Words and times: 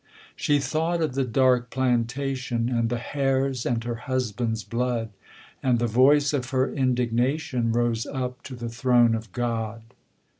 She 0.35 0.57
thought 0.57 0.99
of 1.03 1.13
the 1.13 1.23
dark 1.23 1.69
plantation, 1.69 2.69
And 2.69 2.89
the 2.89 2.97
hares, 2.97 3.67
and 3.67 3.83
her 3.83 3.93
husband's 4.09 4.63
blood, 4.63 5.09
And 5.61 5.77
the 5.77 5.85
voice 5.85 6.33
of 6.33 6.49
her 6.49 6.73
indignation 6.73 7.71
Rose 7.71 8.07
up 8.07 8.41
to 8.45 8.55
the 8.55 8.69
throne 8.69 9.13
of 9.13 9.31
God. 9.31 9.83